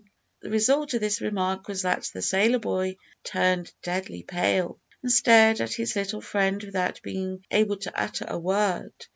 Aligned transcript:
The 0.41 0.49
result 0.49 0.95
of 0.95 0.99
this 0.99 1.21
remark 1.21 1.67
was 1.67 1.83
that 1.83 2.09
the 2.11 2.23
sailor 2.23 2.57
boy 2.57 2.95
turned 3.23 3.71
deadly 3.83 4.23
pale, 4.23 4.79
and 5.03 5.11
stared 5.11 5.61
at 5.61 5.73
his 5.73 5.95
little 5.95 6.21
friend 6.21 6.63
without 6.63 6.99
being 7.03 7.45
able 7.51 7.77
to 7.77 7.93
utter 8.01 8.25
a 8.27 8.39
word. 8.39 8.93